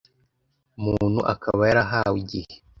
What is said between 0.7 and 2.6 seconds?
Muntu akaba yarahawe igihe